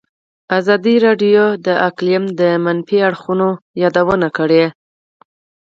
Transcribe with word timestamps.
ازادي 0.59 0.95
راډیو 1.05 1.43
د 1.65 1.67
اقلیم 1.87 2.23
د 2.39 2.41
منفي 2.65 2.99
اړخونو 3.07 3.49
یادونه 3.81 4.27
کړې. 4.37 4.65